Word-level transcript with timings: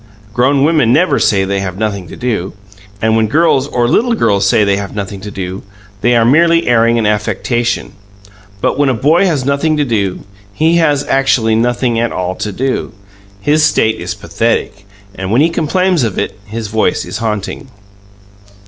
Grown 0.33 0.63
women 0.63 0.91
never 0.91 1.19
say 1.19 1.45
they 1.45 1.59
have 1.59 1.77
nothing 1.77 2.07
to 2.07 2.15
do, 2.15 2.53
and 3.03 3.15
when 3.15 3.27
girls 3.27 3.67
or 3.67 3.87
little 3.87 4.15
girls 4.15 4.47
say 4.47 4.63
they 4.63 4.77
have 4.77 4.95
nothing 4.95 5.21
to 5.21 5.29
do, 5.29 5.61
they 6.01 6.15
are 6.15 6.25
merely 6.25 6.65
airing 6.65 6.97
an 6.97 7.05
affectation. 7.05 7.93
But 8.61 8.79
when 8.79 8.89
a 8.89 8.95
boy 8.95 9.27
has 9.27 9.45
nothing 9.45 9.77
to 9.77 9.85
do, 9.85 10.21
he 10.55 10.77
has 10.77 11.03
actually 11.05 11.53
nothing 11.53 11.99
at 11.99 12.11
all 12.11 12.33
to 12.37 12.51
do; 12.51 12.93
his 13.41 13.63
state 13.63 13.97
is 14.01 14.15
pathetic, 14.15 14.87
and 15.13 15.31
when 15.31 15.41
he 15.41 15.49
complains 15.51 16.01
of 16.03 16.17
it 16.17 16.35
his 16.47 16.67
voice 16.67 17.05
is 17.05 17.19
haunting. 17.19 17.69